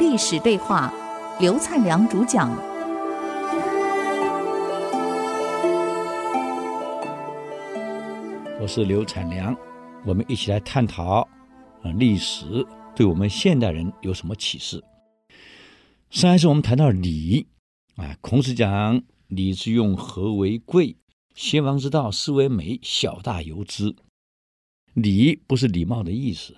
[0.00, 0.90] 历史对话，
[1.38, 2.50] 刘灿良主讲。
[8.58, 9.54] 我是刘灿良，
[10.06, 11.28] 我们一起来探讨
[11.82, 12.66] 啊，历史
[12.96, 14.82] 对我们现代人有什么启示？
[16.08, 17.46] 上一次我们谈到礼
[17.96, 20.96] 啊，孔子讲礼之用，和为贵，
[21.34, 23.94] 先王之道，斯为美，小大由之。
[24.94, 26.56] 礼不是礼貌的意思，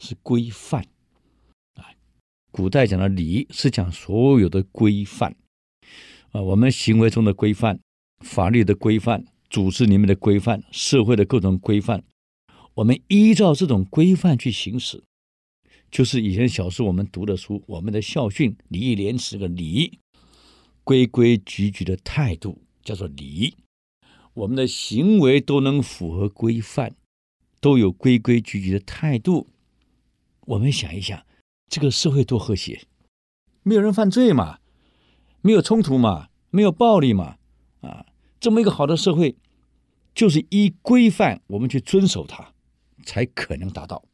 [0.00, 0.84] 是规范。
[2.62, 5.34] 古代讲的礼是讲所有的规范。
[6.30, 7.80] 啊，我们行为中的规范、
[8.20, 12.04] 法律的规范、组织里面的规范、社会的各种规范，
[12.74, 15.02] 我们依照这种规范去行使，
[15.90, 19.98] 就是以前小时候我们读的书，我们的校训“礼义廉耻”的礼，
[20.84, 23.56] 规规矩矩的态度叫做礼，
[24.34, 26.94] 我们的行为都能符合规范，
[27.60, 29.48] 都有规规矩矩的态度，
[30.42, 31.26] 我们想一想。
[31.72, 32.82] 这个社会多和谐，
[33.62, 34.58] 没有人犯罪嘛，
[35.40, 37.38] 没有冲突嘛，没有暴力嘛，
[37.80, 38.04] 啊，
[38.38, 39.36] 这么一个好的社会，
[40.14, 42.52] 就是依规范我们去遵守它，
[43.06, 44.04] 才可能达到。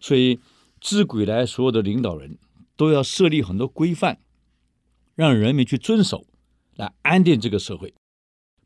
[0.00, 0.40] 所以
[0.80, 2.36] 自古以来，所有的领导人
[2.74, 4.18] 都要设立很多规范，
[5.14, 6.26] 让人民去遵守，
[6.74, 7.94] 来安定这个社会。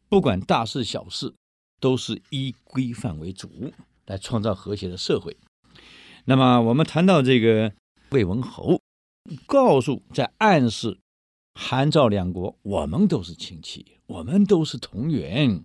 [0.09, 1.35] 不管大事小事，
[1.79, 3.75] 都是依规范为主，
[4.07, 5.37] 来创造和谐的社会。
[6.25, 7.75] 那么我们谈到这个。
[8.13, 8.81] 魏文侯
[9.47, 10.99] 告诉，在暗示
[11.55, 15.65] 韩赵两国，我们都是亲戚，我们都是同源，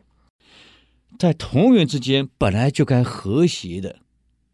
[1.19, 3.99] 在同源之间本来就该和谐的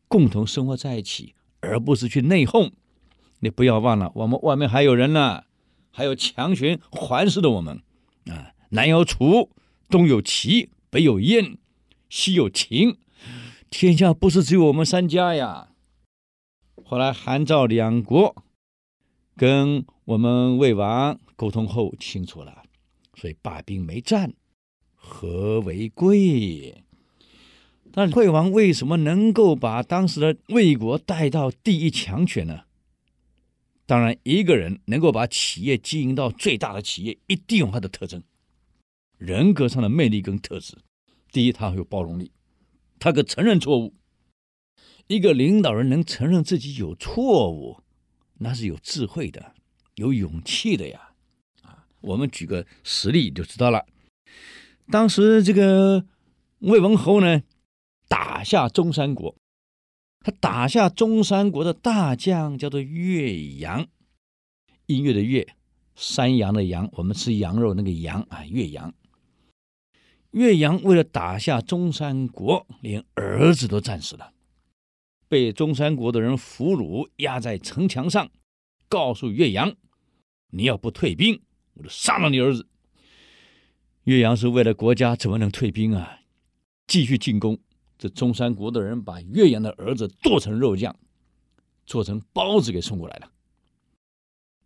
[0.08, 2.72] 共同生活在一起，而不是去内讧。
[3.42, 5.44] 你不要忘了，我们外面还有人呢，
[5.92, 7.84] 还有强权环视着我们
[8.26, 8.54] 啊！
[8.70, 9.52] 南有楚，
[9.90, 11.60] 东有齐，北有燕，
[12.10, 12.98] 西有秦，
[13.70, 15.73] 天下不是只有我们三家呀。
[16.94, 18.44] 后来韩赵两国
[19.36, 22.62] 跟我们魏王沟通后清楚了，
[23.16, 24.32] 所以罢兵没战，
[24.94, 26.84] 和为贵。
[27.92, 32.66] 但惠王为什么能够把当时的魏国带到第一强权呢？
[33.88, 38.22] 当然，一个人能够把企业经营到最大的企业，一定有他的特征，
[39.18, 40.78] 人格上的魅力跟特质。
[41.32, 42.32] 第一，他有包容力，
[43.00, 43.96] 他可承认错误。
[45.08, 47.82] 一个领导人能承认自己有错误，
[48.40, 49.54] 那是有智慧的，
[49.96, 51.12] 有勇气的呀！
[51.62, 53.86] 啊，我们举个实例就知道了。
[54.90, 56.06] 当时这个
[56.60, 57.44] 魏文侯呢，
[58.08, 59.36] 打下中山国，
[60.22, 63.86] 他打下中山国的大将叫做岳阳，
[64.86, 65.48] 音乐的乐，
[65.96, 68.94] 山羊的羊，我们吃羊肉那个羊啊，岳阳。
[70.32, 74.32] 岳阳为了打下中山国，连儿子都战死了。
[75.34, 78.30] 被中山国的人俘虏，压在城墙上，
[78.88, 79.76] 告诉岳阳
[80.54, 81.42] ：“你要不退兵，
[81.74, 82.68] 我就杀了你儿子。”
[84.06, 86.20] 岳阳是为了国家，怎么能退兵啊？
[86.86, 87.58] 继续进攻。
[87.98, 90.96] 这中山国的人把岳阳的儿子剁成肉酱，
[91.88, 93.32] 做成包子给送过来了。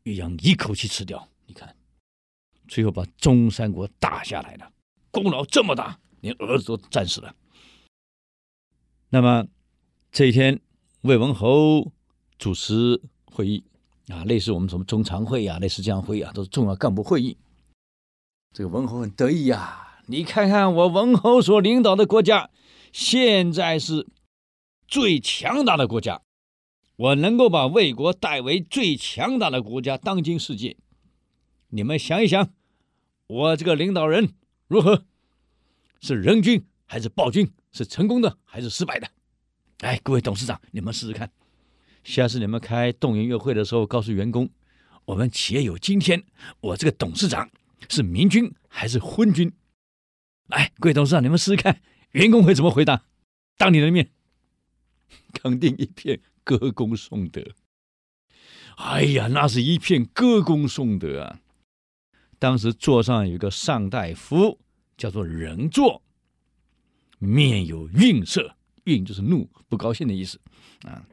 [0.03, 1.73] 岳阳一口气吃掉，你看，
[2.67, 4.69] 最后把中山国打下来了，
[5.11, 7.33] 功劳这么大，连儿子都战死了。
[9.07, 9.47] 那么。
[10.17, 10.59] 这一天，
[11.01, 11.91] 魏文侯
[12.39, 13.63] 主持会议
[14.07, 17.37] 啊，类似我们什么中常会啊，类似这样会议啊，都是重要干部会议。
[18.51, 22.49] 这个文侯很得意呀、你看看我文侯所领导的国家，
[22.91, 24.07] 现在是
[24.87, 26.23] 最强大的国家，
[26.95, 30.77] 我能够把魏国带为最强大的国家，当今世界。
[31.69, 32.51] 你们想一想，
[33.27, 34.33] 我这个领导人
[34.67, 35.05] 如何？
[36.01, 37.51] 是仁君还是暴君？
[37.71, 39.07] 是成功的还是失败的？
[39.81, 41.31] 哎，各位董事长，你们试试看，
[42.03, 44.49] 下次你们开动员月会的时候，告诉员工，
[45.05, 46.23] 我们企业有今天，
[46.59, 47.47] 我这个董事长
[47.87, 49.53] 是明君还是昏君？
[50.47, 51.79] 来，各位董事长，你们试试看，
[52.13, 53.05] 员工会怎么回答？
[53.55, 54.09] 当你的面，
[55.31, 57.43] 肯定一片歌功颂德。
[58.77, 61.39] 哎呀，那是一片歌功颂德啊！
[62.39, 64.59] 当时座上有个上大夫，
[64.97, 66.01] 叫做仁座，
[67.19, 68.56] 面有愠色。
[68.87, 70.39] 愠就是怒、不高兴的意思，
[70.85, 71.03] 啊！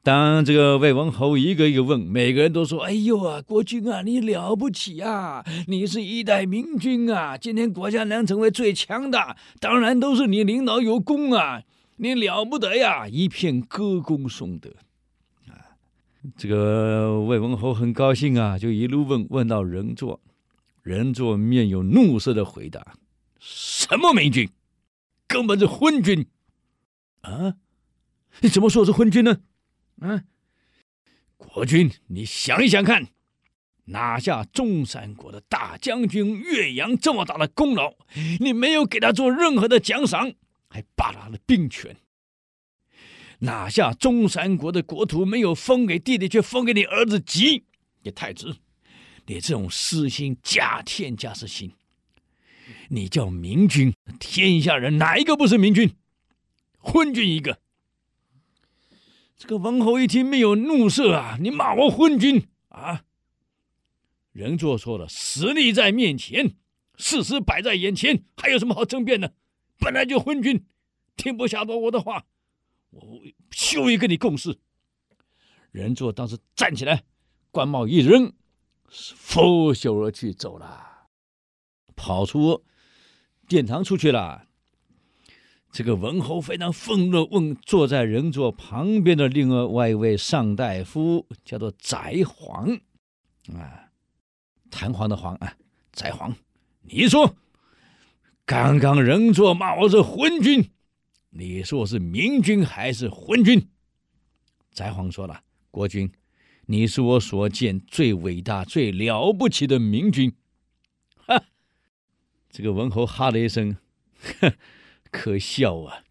[0.00, 5.44] 当这个魏文侯一个一个问，每个人都说：“哎呦啊，国君啊，你了不起啊！
[5.66, 7.36] 你是一代明君啊！
[7.36, 11.62] 今天国家能成为最强大，当然都是你领导有功啊！
[11.96, 14.70] 你了不得呀！”一片歌功颂德，
[15.48, 15.74] 啊！
[16.36, 20.20] 这个魏文侯很高兴啊，就一路问问到人座，
[20.82, 22.94] 人座面有怒色的回答
[23.40, 24.48] ：“什么明君，
[25.26, 26.24] 根本是昏君。”
[27.22, 27.54] 啊！
[28.40, 29.40] 你怎么说我是昏君呢？
[30.00, 30.24] 啊！
[31.36, 33.08] 国君，你想一想看，
[33.86, 37.94] 拿下中山国的大将军岳阳这么大的功劳，
[38.40, 40.32] 你没有给他做任何的奖赏，
[40.68, 41.94] 还罢了他的兵权；
[43.40, 47.64] 拿下中山国的国土，没有封给弟弟，却封给你儿子吉，
[48.02, 48.56] 你太子，
[49.26, 51.72] 你这种私心假天下之心，
[52.88, 55.90] 你叫明君，天下人哪一个不是明君？
[56.78, 57.60] 昏君一个。
[59.36, 61.38] 这个文侯一听没有怒色啊！
[61.40, 63.04] 你骂我昏君啊！
[64.32, 66.56] 人作说了，实力在面前，
[66.96, 69.34] 事实摆在眼前，还有什么好争辩的？
[69.78, 70.66] 本来就昏君，
[71.16, 72.26] 听不下多我的话，
[72.90, 73.22] 我
[73.52, 74.58] 休意跟你共事。
[75.70, 77.04] 人作当时站起来，
[77.52, 78.32] 官帽一扔，
[78.88, 81.06] 拂袖而去，走了，
[81.94, 82.64] 跑出
[83.46, 84.48] 殿堂出去了。
[85.70, 92.80] 这个文侯非常愤怒，问坐在人座旁边的另外一位上大夫，叫做翟璜，
[93.54, 93.90] 啊，
[94.70, 95.54] 弹簧的簧啊，
[95.92, 96.34] 翟璜，
[96.82, 97.36] 你说，
[98.46, 100.70] 刚刚人座骂我是昏君，
[101.30, 103.68] 你说我是明君还是昏君？
[104.72, 106.10] 翟璜说了，国君，
[106.66, 110.32] 你是我所见最伟大、最了不起的明君。
[111.26, 111.44] 哈，
[112.50, 113.76] 这个文侯哈了一声，
[114.40, 114.52] 哼。
[115.10, 116.04] 可笑啊！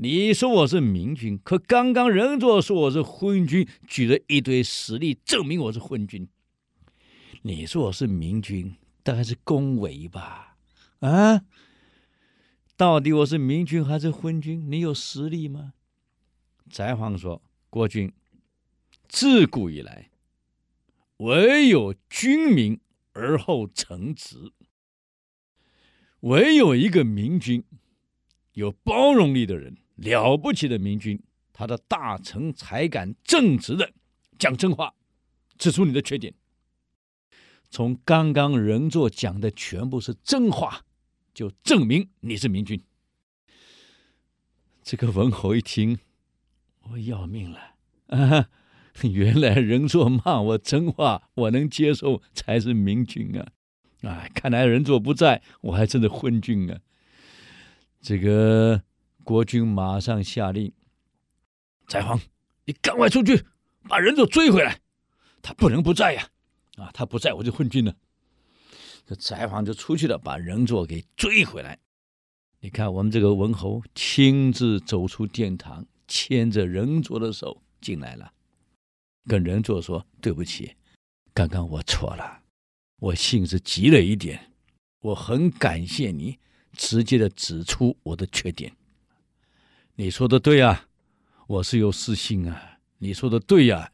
[0.00, 6.28] 你说我是明君，可刚刚人作说我是昏君，举了一堆实例证明我是昏君。
[7.42, 10.56] 你说我是明君，大概是恭维吧？
[11.00, 11.42] 啊？
[12.76, 14.70] 到底我是明君还是昏君？
[14.70, 15.72] 你有实力吗？
[16.70, 18.12] 翟璜说：“国君，
[19.08, 20.10] 自古以来，
[21.16, 22.78] 唯有君明
[23.14, 24.52] 而后臣直，
[26.20, 27.64] 唯有一个明君。”
[28.58, 31.22] 有包容力的人，了不起的明君，
[31.52, 33.92] 他的大臣才敢正直的
[34.36, 34.94] 讲真话，
[35.56, 36.34] 指出你的缺点。
[37.70, 40.84] 从刚刚人作讲的全部是真话，
[41.32, 42.82] 就证明你是明君。
[44.82, 45.96] 这个文侯一听，
[46.90, 47.76] 我要命了
[48.08, 48.48] 啊！
[49.08, 53.52] 原来人作骂我真话，我能接受才是明君啊！
[54.02, 56.80] 啊，看来人作不在，我还真的昏君啊！
[58.00, 58.82] 这个
[59.24, 60.72] 国君马上下令
[61.88, 62.20] ：“翟璜，
[62.64, 63.44] 你赶快出去，
[63.88, 64.80] 把人作追回来。
[65.42, 66.28] 他不能不在呀！
[66.76, 67.94] 啊，他不在，我就昏君了。”
[69.04, 71.78] 这翟璜就出去了，把人作给追回来。
[72.60, 78.32] 你看，我们这个文侯亲自走出殿堂，牵着人作的手进来了，
[79.26, 80.76] 跟人作说：“对不起，
[81.32, 82.42] 刚刚我错了，
[83.00, 84.52] 我性子急了一点，
[85.00, 86.38] 我很感谢你。”
[86.78, 88.72] 直接的指出我的缺点。
[89.96, 90.88] 你说的对啊，
[91.48, 92.78] 我是有私心啊。
[92.98, 93.92] 你说的对呀，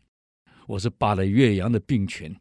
[0.67, 2.35] 我是罢了岳阳的兵权，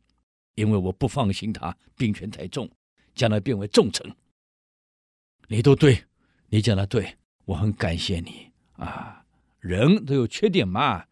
[0.56, 2.70] 因为我不放心他兵权太重，
[3.16, 4.14] 将来变为重臣。
[5.48, 6.04] 你都对，
[6.50, 9.26] 你讲的对，我很感谢你啊。
[9.60, 11.06] 人都有缺点嘛，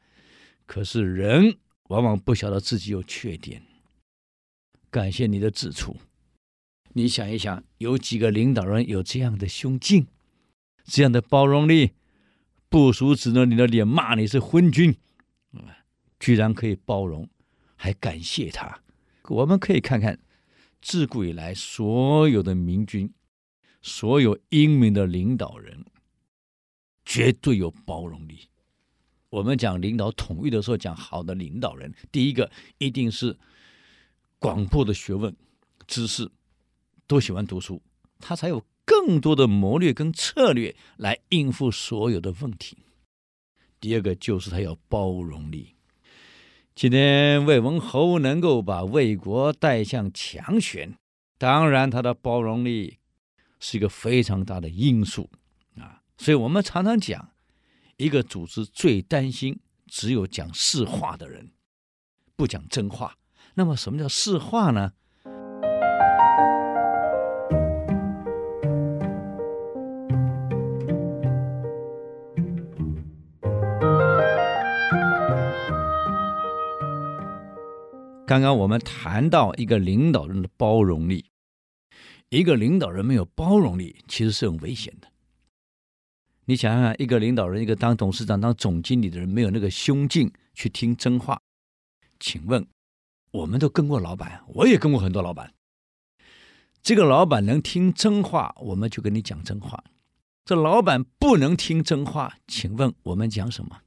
[0.66, 3.63] 可是人往往不晓得自己有缺点。
[4.89, 5.95] 感谢你的指出。
[6.94, 10.08] 你想一想，有几个领导人有这样的胸襟，
[10.84, 11.92] 这样的包容力？
[12.70, 14.96] 部署指着你的脸骂你是昏君，
[15.54, 15.84] 啊
[16.20, 17.30] 居然可以包容，
[17.75, 18.82] 还感谢他。
[19.30, 20.20] 我们可以看看，
[20.82, 23.13] 自古以来所有的明君，
[23.82, 25.86] 所有英明的领导人，
[27.06, 28.48] 绝对有包容力。
[29.30, 33.38] 我们讲领导统一的时候，讲好的领导人，第一个一定是
[34.39, 35.34] 广博的学问
[35.88, 36.30] 知识。
[37.12, 37.82] 都喜欢读书，
[38.20, 42.77] 他才有更多的谋略跟策略来应付所有的问题。
[43.82, 45.75] 第二个就是他要包容力。
[46.74, 50.98] 今天魏文侯能够把魏国带向强权，
[51.38, 53.00] 当然他的包容力
[53.60, 55.30] 是一个非常大的因素
[55.75, 56.01] 啊。
[56.18, 57.34] 所以我们常常讲，
[57.98, 61.51] 一个组织最担心只有讲实话的人，
[62.38, 63.18] 不讲真话。
[63.56, 64.94] 那么什么叫实话呢？
[78.32, 81.26] 刚刚我们谈到一个领导人的包容力，
[82.30, 85.10] 一个领导人没有包容力，其实是很危险的。
[86.46, 91.42] 你想想，一个领导人，一个当董事长、当总经理的人，没有那个胸襟去听真话，
[92.22, 92.66] 请问，
[93.32, 95.54] 我们都跟过老板，我也跟过很多老板。
[96.82, 99.84] 这个老板能听真话，我们就跟你讲真话；
[100.46, 103.82] 这老板不能听真话，请问我们讲什么？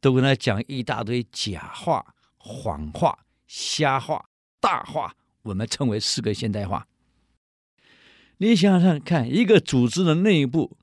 [0.00, 2.13] 都跟他讲一大堆假话。
[2.46, 4.28] 谎话、瞎话、
[4.60, 6.86] 大话，我们称为四个现代化。
[8.36, 10.76] 你想想看，一个组织的内部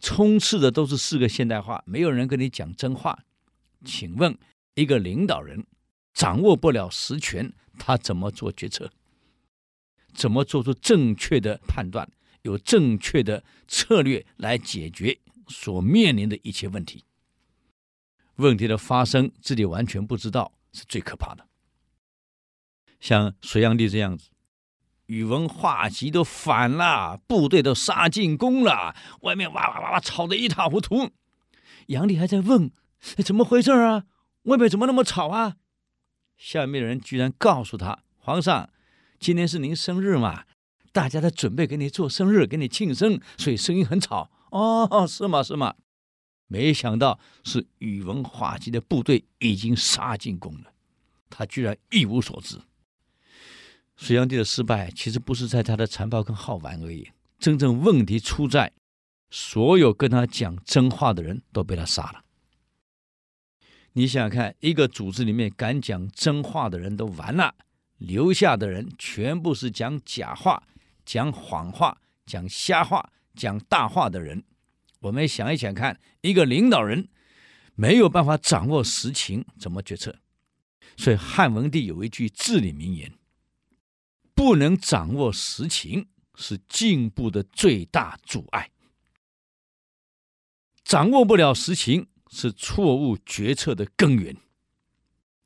[0.00, 3.24] 充斥的都是四个现代化，没有人跟你讲真话。
[3.84, 4.38] 请问，
[4.74, 5.66] 一个领导人
[6.14, 8.92] 掌握不了实权，他怎么做决策？
[10.14, 12.08] 怎么做出正确的判断？
[12.42, 17.04] 有正确的策略来解决所面临的一切问题？
[18.36, 21.46] 问题的发生，自己完全不知道，是最可怕的。
[23.00, 24.28] 像隋炀帝这样子，
[25.06, 31.10] 宇文化及都反了，部队都杀进宫了，外面哇哇哇哇吵得一塌糊涂。
[31.86, 32.70] 炀帝还在问
[33.24, 34.04] ：“怎么回事啊？
[34.42, 35.56] 外面怎么那么吵啊？”
[36.36, 38.70] 下面的人居然告诉他：“皇上，
[39.18, 40.44] 今天是您生日嘛，
[40.92, 45.42] 大家在准备给你做生日，给你庆生，所以声音很吵。”哦，是吗？
[45.42, 45.74] 是吗？
[46.52, 50.72] 没想到是宇文化及的部队已经杀进宫了，
[51.30, 52.60] 他居然一无所知。
[53.96, 58.72] 隋炀帝的失败其实不是在他的残暴跟好玩而已，真正问题出在
[59.30, 62.24] 所有跟他讲真话的人都被他杀了。
[63.92, 67.54] 你想想看，一个组织里面敢讲真话的人都完了，
[67.98, 70.60] 留下的人全部是讲假话、
[71.04, 74.42] 讲谎话、讲瞎话、讲大话的人。
[75.00, 77.08] 我们想一想看，一个领导人
[77.74, 80.18] 没有办法掌握实情，怎么决策？
[80.96, 83.14] 所以汉文帝有一句至理名言
[84.34, 88.70] ：“不能掌握实情，是进步的最大阻碍。
[90.84, 94.36] 掌握不了实情，是错误决策的根源。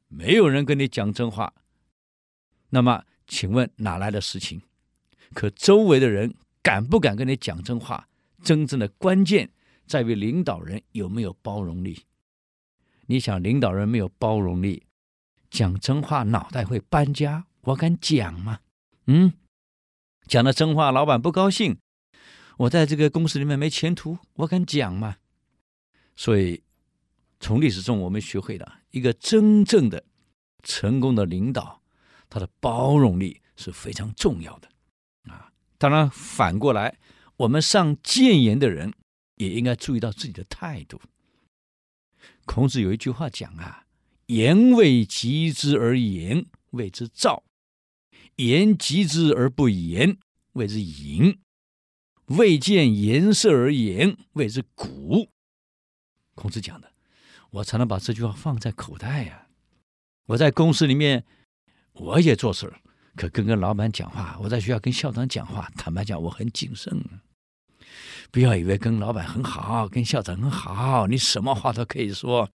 [0.09, 1.55] 没有人跟你讲真话，
[2.71, 4.63] 那么请问哪来的实情？
[5.33, 8.09] 可周围的人敢不敢跟你讲真话？”
[8.45, 9.51] 真正的关键
[9.87, 12.05] 在于领导人有没有包容力。
[13.07, 14.85] 你想，领导人没有包容力，
[15.51, 18.61] 讲真话脑袋会搬家，我敢讲吗？
[19.07, 19.33] 嗯，
[20.27, 21.79] 讲了真话，老板不高兴，
[22.57, 25.17] 我在这个公司里面没前途，我敢讲吗？
[26.17, 26.63] 所以，
[27.41, 30.05] 从历史中我们学会了一个真正的
[30.63, 31.83] 成功的领导，
[32.31, 34.69] 他的包容力是非常重要的
[35.25, 35.53] 啊。
[35.77, 36.97] 当然，反过来。
[37.37, 38.93] 我们上谏言的人
[39.37, 41.01] 也应该注意到自己的态度。
[42.45, 43.87] 孔子有一句话讲啊
[44.27, 47.43] ：“言未及之而言，谓之躁；
[48.37, 50.19] 言及之而不言，
[50.53, 51.39] 谓之隐；
[52.27, 55.29] 未见言色而言，谓之古。”
[56.35, 56.93] 孔子讲的，
[57.51, 59.51] 我常常把这句话放在口袋呀、啊。
[60.27, 61.25] 我在公司里面，
[61.93, 62.81] 我也做事儿。
[63.17, 67.03] 可跟跟老板讲话，我在学校跟校长讲话，坦白讲，我很谨慎。
[68.31, 72.51] 不要以为跟老板很好，跟校长很好，你什么话都可以说。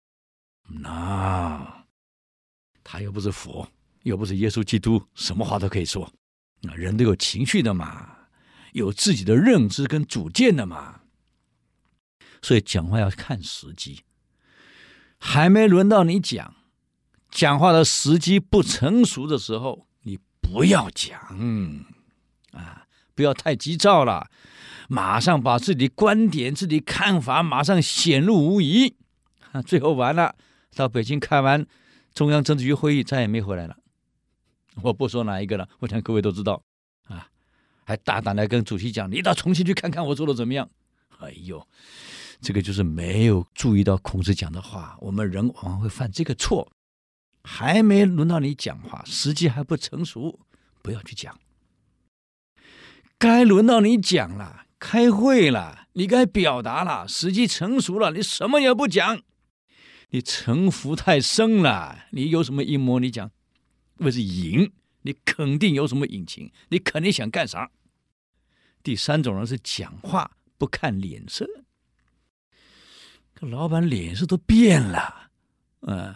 [0.82, 1.86] 那
[2.84, 3.68] 他又不是佛，
[4.02, 6.12] 又不是耶稣基督，什么话都可以说。
[6.62, 8.18] 那人都有情绪的嘛，
[8.74, 11.02] 有自己的认知跟主见的嘛。
[12.42, 14.02] 所以讲话要看时机，
[15.20, 16.56] 还没轮到你讲，
[17.30, 19.87] 讲话的时机不成熟的时候。
[20.52, 21.20] 不要讲
[22.52, 22.86] 啊！
[23.14, 24.30] 不要太急躁了，
[24.88, 28.96] 马上把自己的观点、自己看法马上显露无遗。
[29.66, 30.36] 最后完了，
[30.76, 31.66] 到北京开完
[32.14, 33.76] 中央政治局会议，再也没回来了。
[34.84, 36.62] 我不说哪一个了，我想各位都知道
[37.08, 37.28] 啊。
[37.84, 40.70] 还大胆的跟主席讲：“你到重庆去看看我做的怎么样？”
[41.20, 41.68] 哎呦，
[42.42, 44.96] 这个就是没有注意到孔子讲的话。
[45.00, 46.72] 我们人往往会犯这个错。
[47.48, 50.38] 还没轮到你讲话，时机还不成熟，
[50.82, 51.40] 不要去讲。
[53.18, 59.22] 该轮到你讲了，开会了，你该表达了，时机成熟了，你什么也不讲，
[60.10, 62.06] 你城府太深了。
[62.12, 63.00] 你有什么阴谋？
[63.00, 63.32] 你讲，
[64.00, 64.74] 为是隐，
[65.04, 67.72] 你肯定有什么隐情，你肯定想干啥。
[68.84, 71.48] 第三种人是讲话不看脸色，
[73.34, 75.32] 这老板脸色都变了，
[75.80, 76.14] 嗯。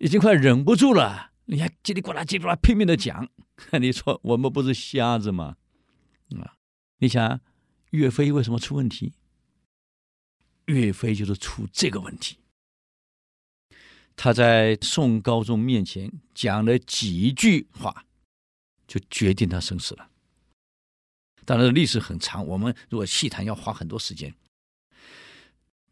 [0.00, 3.30] 已经快忍不住了，你还叽里呱啦叽里呱啦拼命的讲，
[3.78, 5.56] 你说我们不是瞎子吗？
[6.40, 6.56] 啊，
[6.98, 7.38] 你想
[7.90, 9.12] 岳飞为什么出问题？
[10.66, 12.38] 岳飞就是出这个问题。
[14.16, 18.06] 他在宋高宗面前讲了几句话，
[18.86, 20.10] 就决定他生死了。
[21.44, 24.34] 当然历史很长，我们如果细谈要花很多时间。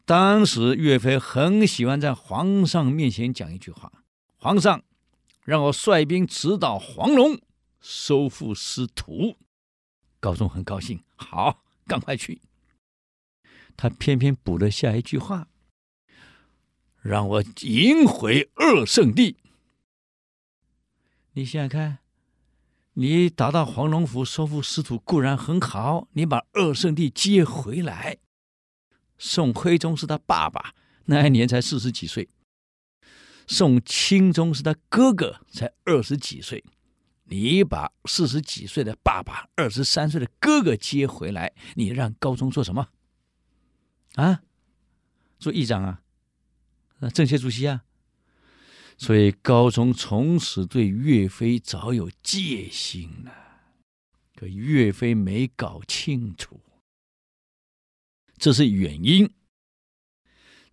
[0.09, 3.93] 当时岳飞很喜欢在皇上面前讲一句话
[4.41, 4.83] ：“皇上，
[5.45, 7.39] 让我率兵直捣黄龙，
[7.79, 9.37] 收复失土。”
[10.19, 12.41] 高宗很高兴，好，赶快去。
[13.77, 15.49] 他偏偏补了下一句话
[17.03, 19.37] ：“让我迎回二圣地。”
[21.37, 21.99] 你想想看，
[22.95, 28.17] 你打到黄龙府收复失土固然很好，你把二圣地接回来，
[29.19, 30.75] 宋徽宗是他爸爸，
[31.07, 32.29] 那一年才四十几岁；
[33.47, 36.65] 宋钦宗是他哥哥，才二十几岁。
[37.31, 42.89] 你把四十几岁的爸爸、二十三岁的哥哥接回来，你让高宗做什么？
[44.15, 44.41] 啊，
[45.39, 46.01] 做议长啊，
[47.13, 47.85] 政协主席啊。
[48.97, 53.33] 所以高宗从此对岳飞早有戒心了，
[54.35, 56.61] 可岳飞没搞清楚，
[58.39, 59.31] 这是原因。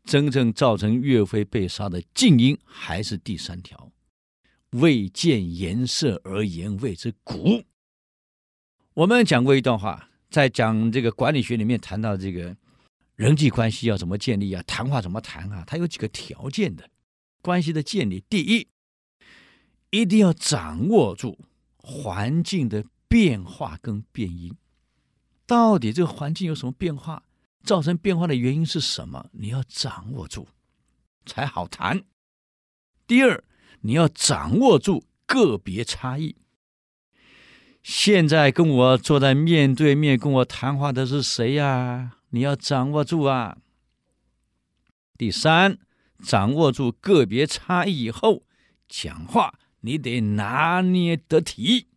[0.03, 3.91] 真正造成岳飞被杀的近因还是第三条。
[4.72, 7.63] 未见颜色而言谓之古。
[8.93, 12.55] 我们讲过一段话，在讲这个管理学里面谈到这个
[13.15, 16.89] 人际关系要怎么建立啊，谈话怎么谈啊，它有几个条件的
[17.41, 18.24] 关系的建立。
[18.29, 18.67] 第一，
[19.89, 21.39] 一定要掌握住
[21.77, 24.53] 环境的变化跟变因，
[25.45, 27.24] 到底这个环境有什么变化，
[27.65, 29.29] 造成变化的原因是什么？
[29.34, 30.48] 你要掌握住，
[31.25, 32.03] 才好谈。
[33.07, 33.43] 第二。
[33.81, 36.38] 你要掌握住个别差异。
[37.84, 42.17] 现在跟我坐在面对面跟我谈话的是谁呀？
[42.29, 43.60] 你要掌握住啊。
[45.19, 45.77] 第三，
[46.24, 48.41] 掌握住个别差异以后，
[48.88, 51.89] 讲话你得拿捏得体，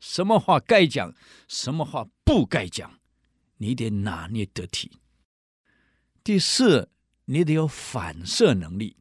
[0.00, 1.14] 什么话该讲，
[1.46, 2.97] 什么话不该讲，
[3.58, 4.98] 你得拿捏得体。
[6.24, 6.90] 第四，
[7.26, 8.96] 你得有反射能力。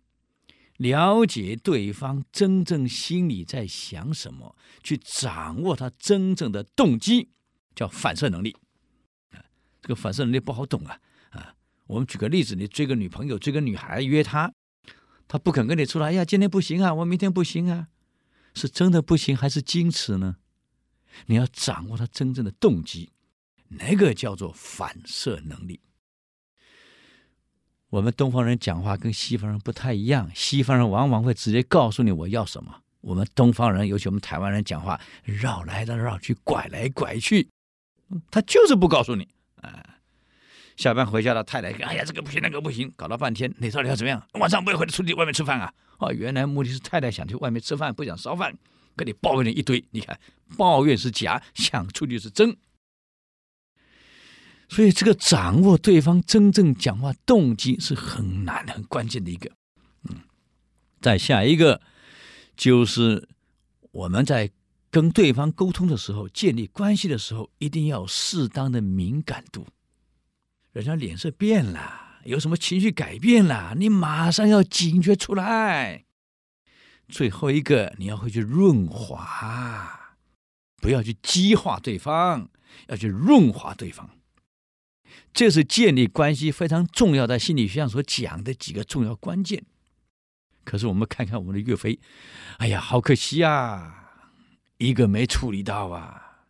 [0.78, 7.30] 了解对方真正心里在想什么，去掌握他真正的动机，
[7.74, 8.56] 叫反射能力。
[9.32, 9.42] 啊，
[9.82, 11.00] 这个反射能力不好懂啊！
[11.32, 11.56] 啊，
[11.88, 14.54] 我们举个例子，你追个女朋友，追个女孩，约她，
[15.28, 17.88] 她不肯跟你出来，哎呀，今天不行啊，我明天不行啊，
[18.54, 20.38] 是真的不行还是矜持呢？
[21.26, 23.12] 你要掌握他真正的动机，
[23.70, 25.80] 那个叫做反射能力。
[27.90, 32.82] 我们东方人讲话跟西方人不太一样，西方人往往会直接告诉你我要什么。
[33.00, 37.48] 我们东方人，尤其我们台湾人讲话绕来绕去，拐来拐去，
[38.30, 39.26] 他就是不告诉你。
[39.62, 39.96] 啊，
[40.76, 44.22] 下班回家的太太，哎呀，这个不行，那个不行，搞了半天，你到底要怎么样？
[44.34, 45.74] 晚上不会回来出去外面吃饭啊？
[46.00, 48.54] 哦，原来目的是太太想去外面吃饭，不想烧饭，
[48.98, 49.82] 跟你抱怨了一堆。
[49.92, 50.20] 你看，
[50.58, 52.58] 抱怨是假，想出去是真。
[54.70, 59.50] 所以，这个掌握对方真正讲话动机是很难、很关键的一个。
[60.10, 60.18] 嗯，
[61.00, 61.82] 再下一个
[62.56, 63.30] 就是
[63.92, 64.52] 我们在
[64.92, 69.66] 跟对方沟通的时候、建立关系的时候，一定要适当的敏感度。
[70.74, 76.04] 人家脸色变了，有什么情绪改变了，你马上要警觉出来。
[77.08, 80.18] 最后一个，你要会去润滑，
[80.82, 82.50] 不要去激化对方，
[82.88, 84.10] 要去润滑对方。
[85.34, 89.64] 这是建立关系非常重要，在心理学上所讲的几个重要关键。
[90.64, 92.00] 可是我们看看我们的岳飞，
[92.58, 94.12] 哎呀，好可惜啊，
[94.80, 96.46] 一个没处理到啊。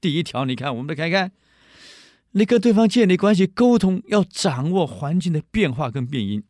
[0.00, 1.32] 第一条，你看，我们再看看，
[2.32, 6.42] 你跟对方建立关系、沟通，要掌握环境的变化跟变因。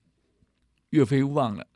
[0.90, 1.66] 岳飞忘了，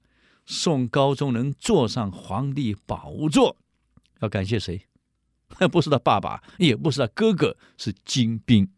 [0.46, 3.56] 宋高宗能坐上皇帝宝座，
[4.20, 4.86] 要感谢谁？
[5.70, 8.70] 不是他爸爸，也不是他哥哥，是金兵。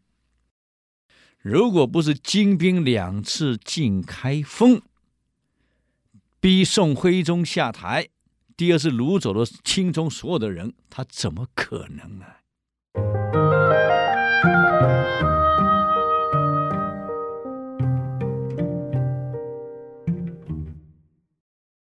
[1.41, 4.81] 如果不是金兵两次进开封，
[6.39, 8.09] 逼宋徽宗下台，
[8.55, 12.25] 第二次掳走了钦宗所有的人，他怎么可能呢？